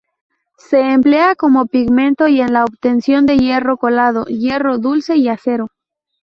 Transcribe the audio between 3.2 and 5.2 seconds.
de hierro colado, hierro dulce